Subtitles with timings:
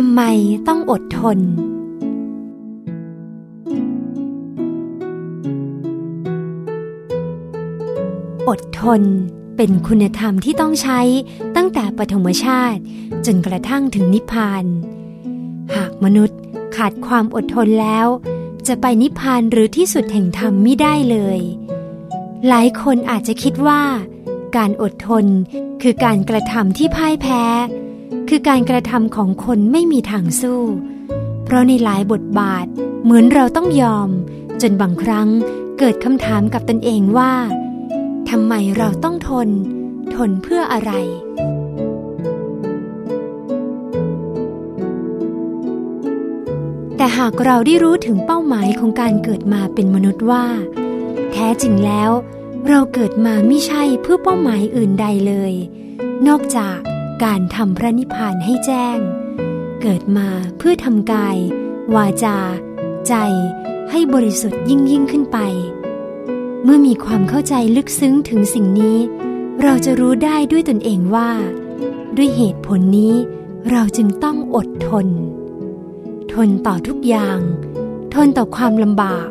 [0.00, 0.24] ทำไม
[0.68, 1.38] ต้องอดทน
[8.48, 9.02] อดทน
[9.56, 11.00] เป็นคุณธรรมที่ต้องใช้
[11.56, 12.80] ตั้งแต่ปฐมชาติ
[13.26, 14.64] จนกระทั่งถึงนิพพาน
[15.74, 16.38] หากมนุษย์
[16.76, 18.06] ขาดความอดทนแล้ว
[18.66, 21.40] จะไปนิพพานหรือที่สุดแห่งธรรมไม่ได้เลย
[22.48, 23.82] หลายคนอาจจะคิดว่า
[24.56, 25.26] การอดทน
[25.82, 27.44] คือการกระทำที่พ่ายแพ้
[28.28, 30.62] คือการกระทำของคนไม่มีทางสู้
[31.44, 32.66] เพราะในหลายบทบาท
[33.04, 34.10] เหมือนเราต้องยอม
[34.62, 35.28] จนบางครั้ง
[35.78, 37.32] เกิดคำถามกับตนเองว่า
[38.30, 39.48] ทำไมเราต้องทน
[40.14, 40.92] ทนเพื่ออะไร
[46.96, 50.44] แต่หากเราได้รู้ถึงเป้าหมายของการเกิดมาเป็นมนุษย์ว่า
[51.32, 52.10] แท้จริงแล้ว
[52.68, 55.52] เราเกิดมาไม่ใช่เพื่อเป้าหมายอื่นใดเลย
[56.28, 56.78] นอกจาก
[57.24, 58.98] การทำพระนิพพานให้แจ้ง
[59.82, 60.28] เกิดมา
[60.58, 61.36] เพื่อทำกาย
[61.94, 62.38] วาจา
[63.08, 63.14] ใจ
[63.90, 65.38] ให้บริสุทธิ์ยิ่งยิ่งขึ้นไป
[66.64, 68.98] เมื่อมีความเข้าใจลึกซึ้งถึงสิ่งนี้
[69.62, 71.30] เราจะรู้ได้ด้วยตนเองว่า
[72.16, 73.14] ด้วยเหตุผลนี้
[73.70, 75.06] เราจึงต้องอดทน
[76.32, 77.38] ทนต่อทุกอย่าง
[78.14, 79.28] ทนต่อความลำบาก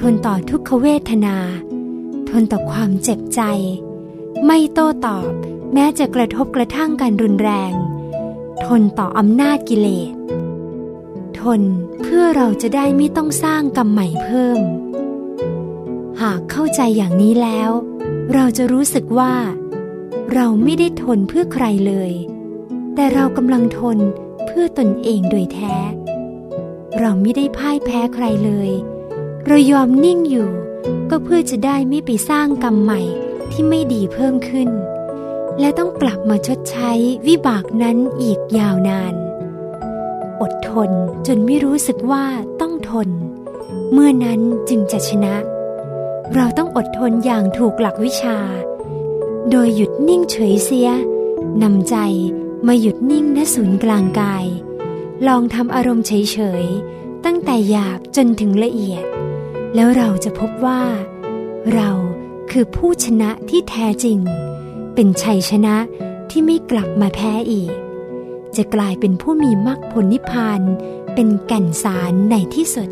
[0.00, 1.36] ทนต่อทุกขเวทนา
[2.30, 3.40] ทนต่อความเจ็บใจ
[4.44, 5.32] ไม่โต้ตอบ
[5.72, 7.72] แม้จะกระทบกระทั่งกันรุนแรง
[8.64, 10.12] ทนต่ออำนาจกิเลส
[11.40, 11.62] ทน
[12.02, 14.60] เพื่อเราจะได้ไม่ต้องสร้างกรรมใหม่เพิ่ม
[16.22, 17.70] หากเข้าใจอย่างนี้แล้ว
[18.34, 19.34] เราจะรู้สึกว่า
[20.34, 22.12] เราไม่ได้ทนเพื่อใครเลย
[22.94, 23.98] แต่เรากำลังทน
[24.46, 25.76] เพื่อตนเองโดยแท้
[26.98, 28.70] เราไม่ได้พ่ายแพ้ใครเลย
[29.46, 30.50] เรายอมนิ่งอยู่
[31.10, 33.00] ก็เพื่อจะได้ไม่ไปสร้างกรรมใหม่
[33.52, 34.68] ที่ไม่ดีเพิ่มขึ้น
[35.60, 36.90] และต้องกลับมาชดใช้
[37.28, 39.14] วิบากนั้นอีกยาวนาน
[40.40, 40.90] อดทน
[41.26, 42.24] จนไม่รู้สึกว่า
[42.60, 43.08] ต้องทน
[43.92, 45.34] เมื่อนั้นจึงจะชนะ
[46.34, 48.38] เราต้องอดทนอย่างถูกหลักวิชา
[49.50, 50.90] โดยหยุดนิ่งเฉยเสีย
[51.62, 51.96] นำใจ
[52.66, 54.46] มาหยุดนิ่งณศูนย์กลางกาย
[55.26, 59.04] ลองทำอารมณ์เฉยๆ ตั้งแต่หยาบจนถึงละเอียด
[59.74, 60.82] แล้วเราจะพบว่า
[61.74, 61.90] เรา
[62.50, 64.18] คือผู้ชนะที่แท้จริง
[64.94, 65.76] เป็นชัยชนะ
[66.30, 67.72] ที่ไม่กลับมาแพ้อีก
[68.56, 70.60] จะกลายเป็นผู้มีมรรคผลนิพพาน
[71.14, 72.88] เป็นแก่นสารในที่สุด